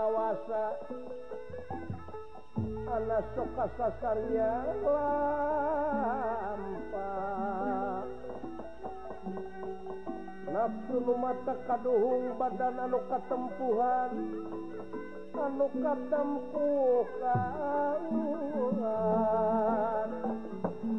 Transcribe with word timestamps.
kawawasa 0.00 0.64
Allah 2.88 3.20
suka 3.36 3.68
sakarnya 3.76 4.52
la 4.80 5.12
nafsu 10.56 11.04
mata 11.04 11.52
ka 11.68 11.76
dohung 11.84 12.32
badanuka 12.40 13.20
temuhanuka 13.28 15.92
temmpu 16.08 16.72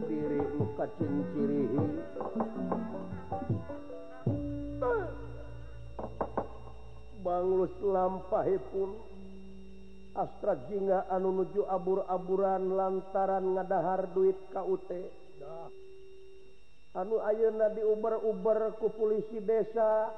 diri 0.06 0.46
muka 0.62 0.86
cincciri 1.02 1.74
kita 1.74 2.21
lus 7.42 7.74
lampahi 7.82 8.56
pun 8.70 8.94
Astrad 10.14 10.70
Jinga 10.70 11.10
anu 11.10 11.32
nuju 11.42 11.66
abur-aburan 11.66 12.70
lantaran 12.76 13.44
ngadahar 13.58 14.06
duit 14.14 14.38
KUT 14.54 14.86
anu 16.94 17.18
Ayuna 17.26 17.74
diuber-uberku 17.74 18.92
polisi 18.94 19.40
desa 19.42 20.14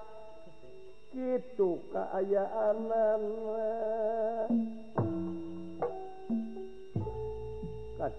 itu 1.16 1.80
Kaayaanan 1.96 3.22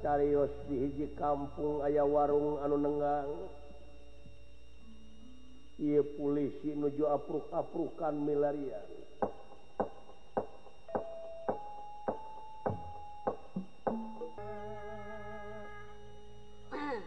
Karios 0.00 0.48
diji 0.64 1.12
Kaung 1.12 1.44
Ayh 1.84 2.00
warung 2.00 2.56
anuengang 2.64 3.28
polisi 6.14 6.70
menuju-afrukan 6.70 8.14
mil 8.14 8.46
Hai 16.70 16.98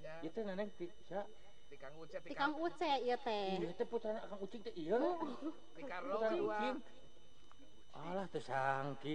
ya. 0.03 0.13
itu 0.25 0.39
neneng 0.43 0.69
bisa 0.75 1.21
di 1.71 1.77
kang 1.79 1.95
uce 2.01 2.17
di 2.25 2.35
kang 2.35 2.55
uce 2.59 2.93
ya 3.05 3.17
teh 3.23 3.63
itu 3.63 3.67
iya 3.73 3.87
putra 3.87 4.19
kang 4.27 4.41
ucing 4.43 4.61
teh 4.65 4.75
iya 4.75 4.95
di 4.99 5.05
oh. 5.05 5.87
karo 5.87 6.15
ucing 6.25 6.77
alah 7.91 8.27
tersangki 8.31 9.15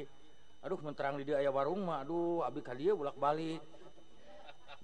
aduh 0.66 0.80
menterang 0.82 1.20
di 1.22 1.28
dia 1.30 1.42
ayah 1.44 1.52
warung 1.54 1.84
mah 1.86 2.02
aduh 2.02 2.46
abdi 2.48 2.62
kali 2.64 2.90
ya 2.90 2.94
bolak 2.98 3.18
balik 3.20 3.62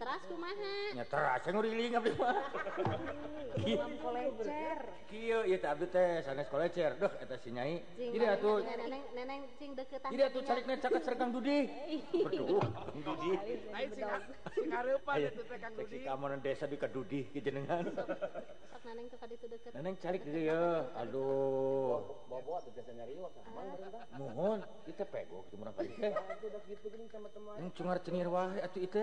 teras 0.00 0.22
kumaha 0.24 0.72
ya 0.96 1.04
teras 1.04 1.40
yang 1.44 1.54
nguriling 1.60 1.92
abdi 2.00 2.12
ya? 2.16 2.24
mah 2.24 3.92
kolecer 4.00 4.78
kieu 5.12 5.44
ieu 5.44 5.50
iya 5.52 5.56
teh 5.60 5.68
abdi 5.68 5.86
teh 5.92 6.24
sanes 6.24 6.48
kolecer 6.48 6.96
duh 6.96 7.12
eta 7.20 7.36
si 7.44 7.52
nyai 7.52 7.76
jadi 8.00 8.40
atuh 8.40 8.64
neneng 8.64 9.04
neneng 9.12 9.40
cing 9.60 9.76
deuketan 9.76 10.08
jadi 10.08 10.22
atuh 10.32 10.40
carikna 10.40 10.80
caket 10.80 11.02
sergang 11.04 11.30
dudi 11.36 11.68
berduh 12.16 12.64
dudi 13.04 13.30
lain 13.76 13.88
sing 13.92 14.06
sing 14.56 14.70
hareupan 14.72 15.14
eta 15.28 15.42
teh 15.44 15.58
kang 15.60 15.72
dudi 15.76 15.96
kamana 16.08 16.40
desa 16.40 16.64
di 16.64 16.76
kadudi 16.80 17.20
ke 17.28 17.44
jenengan 17.44 17.84
sok 17.92 18.80
neneng 18.88 19.06
ke 19.12 19.16
kaditu 19.20 19.44
deuket 19.52 19.76
neneng 19.76 19.94
carik 20.00 20.24
di 20.24 20.32
dieu 20.40 20.48
ya. 20.56 20.88
aduh 20.96 22.00
bobo 22.32 22.56
teh 22.64 22.72
biasa 22.72 22.96
nyari 22.96 23.12
waktu 23.20 23.40
mohon 24.16 24.64
kita 24.88 25.04
pegok 25.04 25.44
kitu 25.52 25.54
murang 25.60 25.76
kali 25.76 25.92
teh 25.92 26.12
gitu 26.72 26.86
geuning 26.88 27.12
sama 27.12 27.28
teman 27.28 27.68
cungar 27.76 27.98
cengir 28.00 28.28
wae 28.32 28.56
atuh 28.64 28.80
itu 28.80 29.02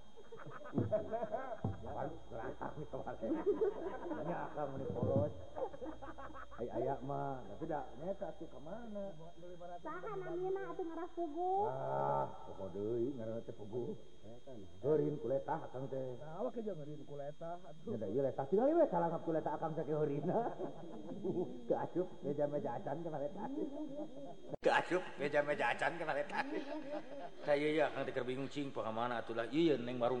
aya 0.31 0.39
mana 7.03 7.51
kemana 7.59 8.15
sayabinggung 8.15 8.63
mana 8.63 9.11
tuh 29.27 29.33
lagi 29.35 29.67
yang 29.67 29.99
baru 29.99 30.20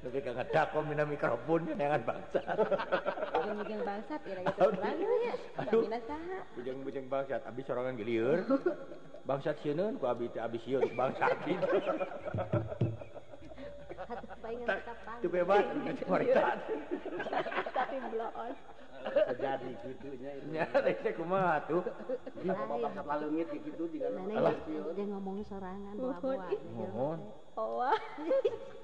Tapi 0.00 0.18
kagak 0.26 0.50
dako 0.50 0.82
mina 0.90 1.06
mikrofon 1.06 1.70
jangan 1.70 2.02
ya, 2.02 2.02
bangsat. 2.06 2.42
Bujang-bujang 3.30 3.78
bangsat 3.86 4.20
ya 4.26 4.34
lagi 4.42 4.50
terlalu 4.58 5.06
ya. 5.30 5.34
aduh 5.62 5.82
Bujang-bujang 6.58 7.06
bangsat 7.06 7.40
abis 7.46 7.62
sorangan 7.66 7.94
gilir 7.94 8.42
Bangsat 9.24 9.54
sieun 9.62 9.94
ku 10.02 10.10
abis 10.10 10.34
abis 10.34 10.58
sieun 10.66 10.82
bangsat. 10.98 11.36
Itu 15.22 15.28
bebas, 15.32 15.62
itu 15.64 16.04
marikat. 16.10 16.58
Tapi 17.72 17.96
bloon. 18.12 18.50
Sejadi 19.14 19.72
gitunya 19.84 20.30
itu. 20.42 20.48
Ya, 20.58 20.64
saya 20.74 21.12
kumah 21.16 21.64
tuh. 21.70 21.80
Iya. 22.44 22.50
Bapak 22.52 22.82
bangsat 22.84 23.06
lalengit 23.08 23.46
gitu 23.64 23.84
di 23.94 24.00
ya? 24.04 24.10
ngomong 25.08 25.38
sorangan 25.48 25.94
buah-buah. 25.96 26.48
Mohon. 26.82 27.20
Oh. 27.54 27.80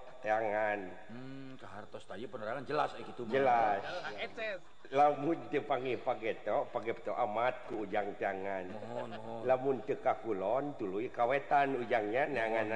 tayanganhar 0.21 0.77
hmm, 1.09 1.57
jelas 2.69 2.93
eh, 2.95 3.01
itu 3.01 3.23
jelas 3.27 3.81
lapangito 4.93 6.53
amatku 7.11 7.75
ujang-jangan 7.89 8.65
lamunka 9.43 10.13
Kulon 10.21 10.77
tulu 10.77 11.01
kawetan 11.09 11.81
ujangnya 11.81 12.29
neangan 12.29 12.69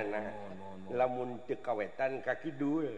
lamun 0.89 1.37
tekawetan 1.45 2.25
kakidul 2.25 2.85
ke 2.89 2.97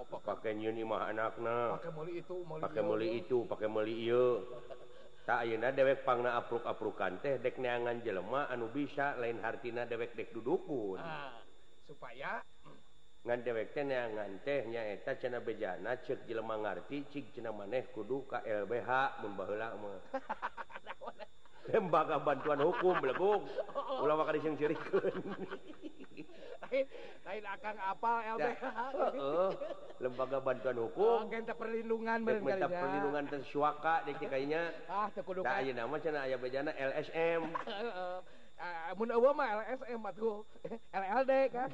pakai 0.00 0.56
Yunimah 0.56 1.12
anakaknya 1.12 1.76
itu 2.16 2.36
pakai 2.56 2.80
muli 2.84 3.08
itu 3.20 3.38
pakai 3.44 3.68
muu 3.68 4.24
takna 5.22 5.70
dewek 5.70 6.02
panna 6.02 6.34
apluk-afroukan 6.34 7.22
teh 7.22 7.38
dek 7.38 7.54
neangan 7.62 8.02
jelemah 8.02 8.50
Anubisa 8.50 9.14
lain 9.22 9.38
Harina 9.38 9.86
dewek 9.86 10.18
dek 10.18 10.34
dudukung 10.34 10.98
ah, 10.98 11.30
supaya 11.86 12.42
hmm. 12.66 13.22
ngan 13.30 13.38
dewek 13.46 13.70
dengan 13.70 14.08
tehnyaeta 14.42 15.14
cena 15.22 15.38
bejana 15.38 15.94
cek 16.02 16.26
jelemahngerti 16.26 17.06
Cik 17.12 17.38
cena 17.38 17.54
maneh 17.54 17.86
kudu 17.94 18.26
KLbh 18.26 18.90
membahlakmu 19.22 19.92
ha 20.10 20.34
lembaga 21.70 22.18
bantuan 22.18 22.58
hukum 22.58 22.94
belebung 22.98 23.40
oh. 23.76 24.02
ulah 24.02 24.18
makan 24.18 24.34
sing 24.42 24.54
cirikeun 24.58 25.14
lain 27.22 27.42
akan 27.44 27.74
apa 27.86 28.12
LBH 28.34 28.46
ya. 28.50 28.70
heeh 29.14 29.50
lembaga 30.02 30.38
bantuan 30.42 30.76
hukum 30.82 31.18
oh, 31.22 31.28
minta 31.30 31.54
perlindungan 31.54 32.18
bener 32.26 32.42
minta 32.42 32.66
ya. 32.66 32.80
perlindungan 32.82 33.22
teh 33.30 33.42
suaka 33.46 34.02
dik 34.08 34.26
kayaknya 34.26 34.74
ah 34.90 35.06
teu 35.14 35.22
kudu 35.22 35.46
da 35.46 35.62
ayeuna 35.62 35.86
mah 35.86 36.02
cenah 36.02 36.26
aya 36.26 36.34
bejana 36.34 36.74
LSM 36.74 37.46
ah, 38.58 38.90
mun 38.98 39.14
eueuh 39.14 39.30
mah 39.36 39.62
LSM 39.62 40.00
atuh 40.02 40.42
LLD 40.90 41.30
kan 41.54 41.70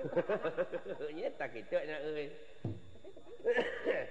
nya 1.16 1.28
tak 1.40 1.48
kitu 1.56 1.76
nya 1.80 1.96
euy 2.04 2.26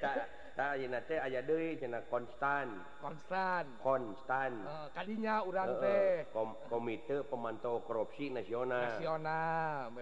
tak 0.02 0.26
ajanak 0.58 2.10
konstan 2.10 2.82
konstan 2.98 3.70
konstan 3.78 4.58
tadinya 4.90 5.46
eh, 5.86 6.26
u 6.34 6.50
komite 6.66 7.22
pemantau 7.30 7.86
korupsi 7.86 8.34
nasionalional 8.34 9.94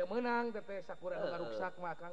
kemenang 0.00 0.48
rusak 0.56 1.76
makan 1.76 2.12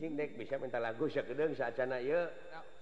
dek 0.00 0.38
bisa 0.40 0.56
minta 0.56 0.80
lagu 0.80 1.04
sekedung 1.08 1.52
saat 1.52 1.76
can 1.76 1.92
untuk 1.92 2.81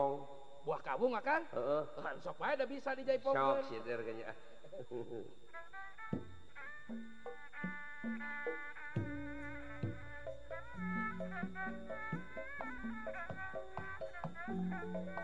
buah 0.61 0.79
kaung 0.85 1.17
akan 1.17 1.41
ah, 1.57 1.83
so 2.21 2.31
ada 2.41 2.65
bisa 2.69 2.93
dinya 2.93 3.33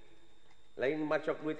duit 0.81 1.59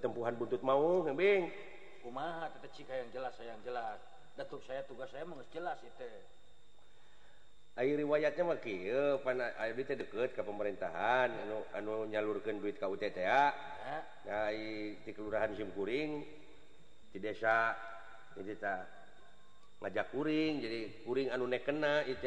tulisgonguhan 0.00 0.34
butut 0.34 0.62
maubing 0.66 1.46
yang 2.90 3.10
jelas 3.14 3.32
saya 3.38 3.54
yang 3.54 3.62
jelas 3.62 3.98
saya 4.66 4.82
tugas 4.90 5.08
saya 5.14 5.22
jelas 5.54 5.78
itu 5.86 6.08
Hai 7.70 7.86
air 7.86 8.02
riwayatnya 8.02 8.44
makil 8.44 9.22
air 9.22 9.72
deket 9.78 10.10
ke 10.34 10.42
pemerintahan 10.42 11.30
an 11.70 11.84
nyalurkan 12.10 12.58
duit 12.58 12.74
kauT 12.82 13.06
kelurahan 15.14 15.50
SIMkuring 15.54 16.18
di 17.14 17.18
desa 17.22 17.72
ngajak 19.80 20.08
uring 20.12 20.54
jadi 20.60 20.80
kuring 21.08 21.32
anunek 21.32 21.62
kena 21.64 22.04
itu 22.04 22.26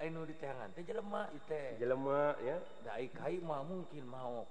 dilelemah 0.00 1.28
Da 2.84 2.96
Ka 3.12 3.26
mungkin 3.68 4.04
mau 4.08 4.46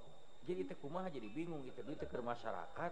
jadima 0.46 1.06
jadi 1.14 1.30
bingung 1.30 1.62
itu 1.66 1.82
ke 1.84 2.18
masyarakat 2.22 2.92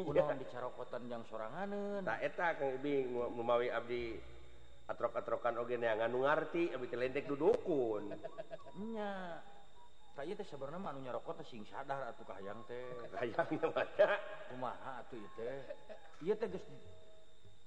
udah 0.00 0.26
dica 0.40 0.60
kotan 0.72 1.04
yang 1.08 1.24
seorang 1.28 1.52
anehak 1.68 2.56
bingung 2.80 3.28
memawi 3.36 3.68
Abdi 3.68 4.16
arokat-trokanogen 4.88 5.80
yang 5.84 5.96
nganungertitek 6.00 7.24
dudukunnya 7.28 9.34
saya 10.16 10.30
sebenarnyanya 10.38 11.08
rokota 11.10 11.42
sing 11.44 11.64
sadar 11.66 12.12
atau 12.12 12.24
yang 12.44 12.60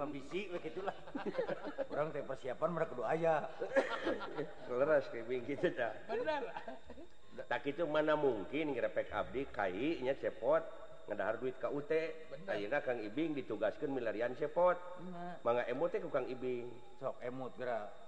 ambilah 0.00 0.96
orang 1.94 2.08
tempo 2.10 2.34
siapa 2.40 2.64
mereka 2.66 2.94
doaya 2.98 3.46
tak 7.46 7.60
itu 7.66 7.82
mana 7.86 8.18
mungkinekpot 8.18 9.06
K 11.60 11.68
UT 11.68 11.90
Kang 12.80 12.98
Ibing 13.02 13.30
ditugaskan 13.38 13.90
milarian 13.92 14.32
sepot 14.38 14.78
manga 15.46 15.62
ote 15.68 15.96
Ka 16.00 16.20
Ibing 16.24 16.66
sok 16.98 17.16
emot 17.22 17.52
gerak 17.60 17.90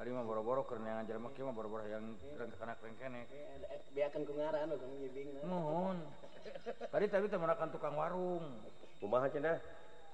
Ari 0.00 0.08
mah 0.14 0.24
boro-boro 0.24 0.64
keur 0.64 0.80
neangan 0.80 1.04
jelema 1.04 1.28
kieu 1.36 1.44
mah 1.44 1.52
boro-boro 1.56 1.84
yang 1.84 2.16
rengkana 2.40 2.72
rengkene. 2.80 3.28
Biarkan 3.92 4.24
ku 4.24 4.32
ngaran 4.40 4.72
nu 4.72 4.76
ngibing. 4.80 5.28
Mohon. 5.44 5.98
Tadi 6.88 7.04
tadi 7.10 7.26
teh 7.28 7.36
akan 7.38 7.68
tukang 7.68 7.94
warung. 7.98 8.46
Kumaha 9.02 9.28
cenah? 9.28 9.58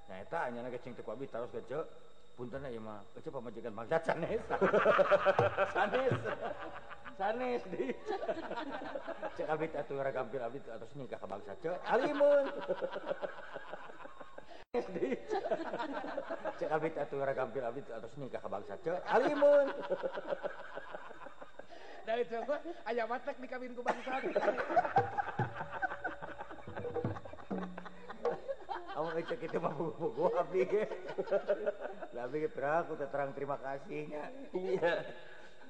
Nah, 0.08 0.16
nya 0.16 0.24
eta 0.24 0.38
anyana 0.48 0.68
gecing 0.72 0.96
teu 0.96 1.04
kuabi 1.06 1.28
taros 1.30 1.52
gece. 1.54 1.86
Punten 2.36 2.64
ieu 2.70 2.82
mah, 2.82 3.02
gece 3.14 3.30
pamajikan 3.30 3.74
Bagdad 3.76 4.02
sanes. 4.02 4.42
sanes. 5.76 6.12
Sanes 7.16 7.62
di. 7.70 7.94
Cek 9.38 9.46
abit 9.48 9.72
atuh 9.78 9.98
ragampil 10.02 10.42
abit 10.42 10.64
atos 10.74 10.90
nikah 10.98 11.18
ka 11.22 11.26
bangsa 11.28 11.54
ce. 11.62 11.70
Alimun. 11.86 12.46
SD. 14.76 15.16
Cek 16.60 16.68
abit 16.68 16.92
atau 17.00 17.24
ragampil 17.24 17.64
abit 17.64 17.88
atau 17.88 18.04
nikah 18.20 18.36
ke 18.36 18.48
bangsa. 18.52 18.76
Cek 18.84 19.00
alimun. 19.08 19.66
Dari 22.04 22.20
itu 22.24 22.36
gue 22.36 22.58
ayah 22.92 23.04
matek 23.08 23.40
dikawin 23.40 23.72
ku 23.72 23.80
bangsa. 23.80 24.12
Kamu 28.98 29.08
ngecek 29.16 29.40
itu 29.48 29.56
mah 29.62 29.72
buku 29.72 30.06
gua 30.12 30.42
abdi 30.44 30.60
ge. 30.68 30.84
Lah 32.12 32.26
abdi 32.28 32.44
terang 33.08 33.30
terima 33.32 33.56
kasihnya. 33.56 34.52
Iya. 34.52 34.92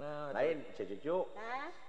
Nah, 0.00 0.32
lain 0.32 0.64
cucu 0.72 1.18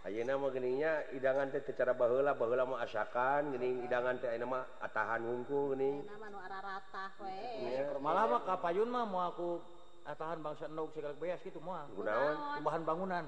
Ayeuna 0.04 0.36
mah 0.36 0.52
geningnya 0.52 0.92
hidangan 1.16 1.48
teh 1.48 1.64
teu 1.64 1.72
cara 1.80 1.96
baheula 1.96 2.36
baheula 2.36 2.68
mah 2.68 2.84
asakan 2.84 3.56
geuning 3.56 3.80
hidangan 3.88 4.20
teh 4.20 4.28
ayeuna 4.28 4.48
mah 4.52 4.64
atahan 4.84 5.24
hungkul 5.24 5.72
geuning 5.72 6.04
ayeuna 6.04 6.18
mah 6.20 6.28
nu 6.34 6.40
araratah 6.44 7.10
we 7.24 7.32
iya. 7.72 7.88
malah 8.04 8.26
mah 8.28 8.42
kapayun 8.44 8.90
mah 8.92 9.08
mau 9.08 9.32
aku 9.32 9.64
atahan 10.04 10.44
bangsa 10.44 10.68
endog 10.68 10.92
segala 10.92 11.16
beas 11.16 11.40
gitu 11.40 11.64
mah 11.64 11.88
kunaon 11.96 12.36
bahan 12.68 12.82
bangunan 12.84 13.24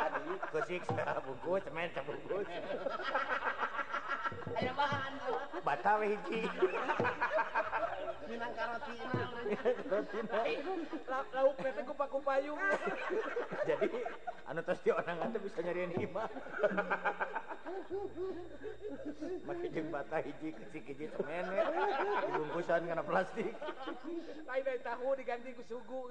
jadi 0.00 0.32
keusik 0.56 0.82
sabungkus 0.88 1.60
cemen 1.68 1.92
sabungkus 1.92 2.48
batal 5.60 6.00
hiji 6.02 6.40
minang 8.30 8.52
karotina 8.56 9.18
lauk 11.34 11.54
pete 11.60 11.80
kupa 11.86 12.06
payung 12.08 12.62
jadi 13.68 14.00
anu 14.50 14.60
tos 14.66 14.80
di 14.82 14.90
orang 14.90 15.18
anda 15.22 15.38
bisa 15.40 15.58
nyariin 15.62 15.94
hima 15.94 16.24
Maki 19.46 19.66
jeung 19.70 19.94
bata 19.94 20.18
hiji 20.18 20.50
kecil 20.50 20.82
kecil 20.90 21.10
semen 21.14 21.46
ya 21.54 21.66
Dibungkusan 22.26 22.82
kena 22.82 23.02
plastik. 23.06 23.54
Lain 24.46 24.62
dari 24.66 24.80
tahu 24.82 25.14
diganti 25.14 25.54
ku 25.54 25.62
sugu. 25.70 26.10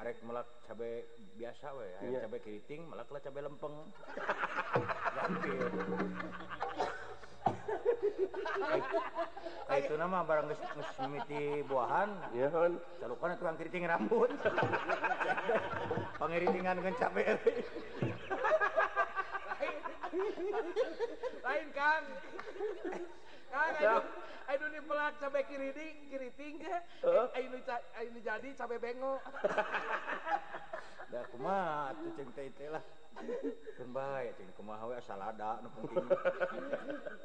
arek 0.00 0.18
melak 0.26 0.48
cabe 0.66 1.06
biasa 1.38 1.70
we 1.78 1.86
ayam 2.02 2.14
yeah. 2.18 2.22
cabe 2.26 2.38
keriting 2.42 2.82
melak 2.90 3.06
lah 3.14 3.22
cabe 3.22 3.40
lempeng 3.46 3.74
ganti 5.14 5.52
itu 9.84 9.94
nama 10.00 10.24
barang 10.24 10.48
geus 10.48 10.64
buahan. 11.68 12.08
Iya, 12.32 12.48
hon. 12.54 12.80
itu 12.80 13.36
tukang 13.36 13.56
keriting 13.60 13.84
rambut. 13.88 14.32
Pangeritingan 16.20 16.80
dengan 16.80 16.94
cabe. 16.96 17.24
Lain, 20.12 20.24
lain 21.48 21.68
Kang. 21.76 22.04
Ayo, 23.54 24.02
kan, 24.50 24.58
ini 24.66 24.78
pelak 24.82 25.14
cabe 25.22 25.40
kiri 25.46 25.70
di 25.70 25.86
kiri 26.10 26.28
tinggi 26.34 26.66
eh, 26.66 26.82
Ayo 27.38 27.54
ini 28.10 28.18
jadi 28.20 28.48
cabe 28.58 28.82
bengo 28.82 29.22
dah 31.12 31.22
kumat 31.30 31.94
tuh 32.02 32.10
ceng 32.18 32.28
teh 32.34 32.50
teh 32.58 32.68
lah 32.74 32.82
kembali 33.78 34.34
ceng 34.34 34.50
kumaha 34.58 34.90
we 34.90 34.94
asal 34.98 35.20
ada 35.22 35.62
nu 35.62 35.70
penting 35.70 36.10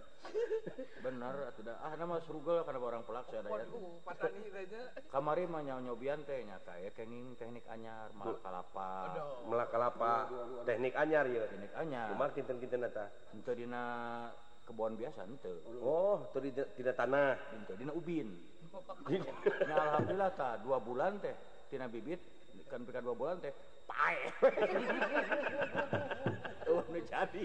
bener 1.07 1.35
atau 1.49 1.61
dah 1.65 1.75
ah 1.81 1.93
nama 1.97 2.21
surga 2.21 2.69
karena 2.69 2.77
orang 2.85 3.01
pelak 3.01 3.25
saya 3.33 3.41
ada 3.41 3.57
ya? 3.65 4.83
kamari 5.09 5.49
mah 5.49 5.65
nyobian 5.65 6.21
teh 6.21 6.37
nyata 6.45 6.77
ya 6.77 6.93
kenging 6.93 7.33
teknik 7.33 7.65
anyar 7.65 8.13
malak 8.13 8.37
kalapa 8.45 8.89
malak 9.49 9.69
kalapa 9.73 10.29
teknik 10.69 10.93
anyar 10.93 11.25
ya 11.25 11.49
teknik 11.49 11.73
anyar 11.73 12.13
kumar 12.13 12.29
kinten 12.37 12.61
kinten 12.61 12.83
nata 12.85 13.09
cinta 13.33 13.51
dina 13.57 13.83
kebon 14.69 14.93
biasa 15.01 15.25
ente 15.25 15.49
oh 15.81 16.29
tadi 16.29 16.53
tidak 16.53 16.93
tanah 16.93 17.33
ente 17.57 17.73
dina 17.73 17.89
ubin 17.89 18.29
nah, 19.65 19.97
alhamdulillah 19.97 20.31
ta 20.37 20.61
dua 20.61 20.77
bulan 20.77 21.17
teh 21.17 21.33
tina 21.73 21.89
bibit 21.89 22.21
kan 22.69 22.85
pika 22.85 23.01
dua 23.01 23.17
bulan 23.17 23.41
teh 23.41 23.49
pae 23.89 24.29
tuh 26.69 26.85
nu 26.93 27.01
jadi 27.01 27.41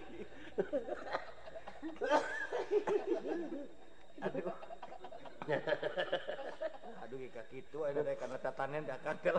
aduh 4.20 4.56
aduh 7.08 7.18
kayak 7.24 7.46
gitu 7.56 7.78
ada 7.88 8.04
dari 8.04 8.20
karena 8.20 8.36
tatanen 8.36 8.84
dah 8.84 9.00
kagel 9.00 9.36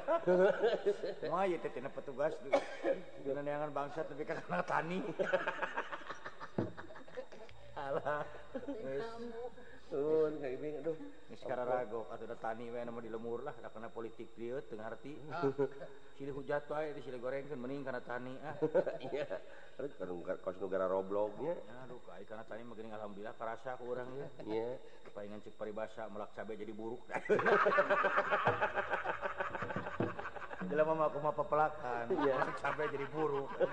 wah 1.29 1.45
ya 1.45 1.61
tina 1.69 1.93
petugas 1.93 2.33
dulu, 2.41 2.57
dengan 3.21 3.45
yang 3.45 3.69
bangsa 3.69 4.01
tapi 4.09 4.25
karena 4.25 4.65
tani 4.65 5.05
salah. 7.85 8.23
Sun 9.85 10.41
kayak 10.41 10.55
gini 10.57 10.77
aduh. 10.81 10.97
Ini 11.29 11.37
sekarang 11.37 11.67
ragok 11.69 12.09
atau 12.09 12.25
ada 12.25 12.37
tani 12.41 12.65
wae 12.73 12.81
nama 12.81 12.97
di 13.05 13.11
lemur 13.13 13.45
lah 13.45 13.53
ada 13.53 13.69
kena 13.69 13.93
politik 13.93 14.33
dia 14.33 14.57
tengah 14.65 14.89
arti. 14.89 15.13
Ah. 15.29 15.45
Sini 16.17 16.31
hujat 16.33 16.65
wae 16.73 16.89
di 16.97 17.01
sini 17.05 17.21
gorengkan 17.21 17.53
mending 17.59 17.85
karena 17.85 18.01
tani 18.01 18.33
ah. 18.41 18.57
Iya. 19.13 19.29
Karena 19.77 20.25
kan 20.33 20.37
kos 20.41 20.57
negara 20.57 20.89
roblognya. 20.89 21.53
Ya, 21.53 21.75
aduh 21.85 22.01
kai 22.03 22.25
karena 22.25 22.43
tani 22.49 22.61
begini 22.65 22.89
alhamdulillah 22.97 23.35
kerasa 23.37 23.77
kurang 23.77 24.09
ya. 24.17 24.27
Iya. 24.49 24.69
Palingan 25.15 25.39
cek 25.47 25.55
basah, 25.71 26.11
melak 26.11 26.33
cabe 26.35 26.59
jadi 26.59 26.75
buruk. 26.75 26.99
Dalam 30.71 30.85
mama 30.91 31.07
aku 31.07 31.23
mah 31.23 31.31
pepelakan. 31.31 32.05
Iya. 32.19 32.33
Melak 32.35 32.57
cabe 32.59 32.83
jadi 32.91 33.05
buruk. 33.15 33.47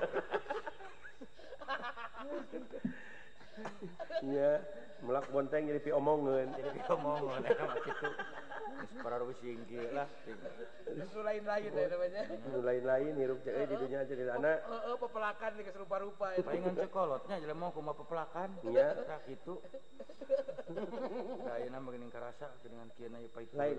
Iya, 4.23 4.51
melak 5.05 5.29
bonteng 5.33 5.63
jadi 5.69 5.81
piomongan. 5.83 6.49
Jadi 6.57 6.79
piomongan, 6.87 7.39
ya 7.45 7.53
mas 7.69 7.83
itu. 7.85 8.11
separuh 8.83 9.31
singki 9.39 9.79
lah. 9.95 10.09
Itu 10.91 11.19
lain-lain 11.23 11.71
ya 11.71 11.87
namanya. 11.87 12.23
Itu 12.35 12.59
lain-lain, 12.63 13.13
hirup 13.15 13.39
cek 13.47 13.55
eh, 13.55 13.67
di 13.71 13.75
dunia 13.79 14.01
jadi 14.11 14.23
anak. 14.35 14.59
Eh, 14.59 14.59
oh, 14.67 14.75
oh, 14.75 14.81
oh, 14.91 14.97
pepelakan 15.07 15.51
nih 15.55 15.65
keserupa-rupa. 15.71 16.27
Palingan 16.43 16.75
cekolotnya 16.75 17.37
jadi 17.39 17.55
mau 17.55 17.71
kumah 17.71 17.95
pepelakan. 17.95 18.59
Iya. 18.67 18.99
Tak 19.07 19.07
nah, 19.07 19.21
itu. 19.31 19.55
Kayaknya 21.47 21.69
nah, 21.71 21.79
nama 21.79 21.89
gini 21.95 22.07
kerasa 22.11 22.47
dengan 22.65 22.87
kian 22.99 23.15
aja 23.15 23.29
pahit. 23.31 23.51
Lain. 23.55 23.79